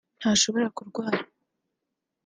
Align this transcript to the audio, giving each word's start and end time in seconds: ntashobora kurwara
ntashobora 0.19 0.67
kurwara 0.77 1.19